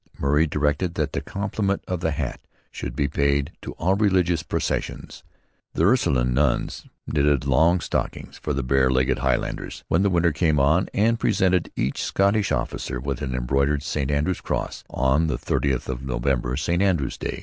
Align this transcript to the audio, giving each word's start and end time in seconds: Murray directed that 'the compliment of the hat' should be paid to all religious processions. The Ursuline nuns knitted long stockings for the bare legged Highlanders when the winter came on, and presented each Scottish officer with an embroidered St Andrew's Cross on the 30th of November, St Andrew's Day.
Murray 0.19 0.47
directed 0.47 0.95
that 0.95 1.13
'the 1.13 1.21
compliment 1.21 1.83
of 1.87 1.99
the 1.99 2.09
hat' 2.09 2.41
should 2.71 2.95
be 2.95 3.07
paid 3.07 3.51
to 3.61 3.73
all 3.73 3.95
religious 3.95 4.41
processions. 4.41 5.21
The 5.75 5.83
Ursuline 5.83 6.33
nuns 6.33 6.87
knitted 7.05 7.45
long 7.45 7.81
stockings 7.81 8.39
for 8.39 8.51
the 8.51 8.63
bare 8.63 8.89
legged 8.89 9.19
Highlanders 9.19 9.83
when 9.89 10.01
the 10.01 10.09
winter 10.09 10.31
came 10.31 10.59
on, 10.59 10.89
and 10.91 11.19
presented 11.19 11.71
each 11.75 12.01
Scottish 12.03 12.51
officer 12.51 12.99
with 12.99 13.21
an 13.21 13.35
embroidered 13.35 13.83
St 13.83 14.09
Andrew's 14.09 14.41
Cross 14.41 14.83
on 14.89 15.27
the 15.27 15.37
30th 15.37 15.87
of 15.87 16.01
November, 16.01 16.57
St 16.57 16.81
Andrew's 16.81 17.19
Day. 17.19 17.39